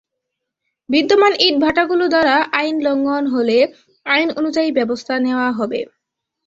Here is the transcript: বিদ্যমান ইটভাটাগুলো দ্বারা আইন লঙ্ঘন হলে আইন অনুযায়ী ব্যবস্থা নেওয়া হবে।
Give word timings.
বিদ্যমান 0.89 1.33
ইটভাটাগুলো 1.47 2.05
দ্বারা 2.13 2.35
আইন 2.59 2.75
লঙ্ঘন 2.85 3.23
হলে 3.35 3.57
আইন 4.05 4.27
অনুযায়ী 4.39 4.69
ব্যবস্থা 4.77 5.13
নেওয়া 5.25 5.49
হবে। 5.51 5.79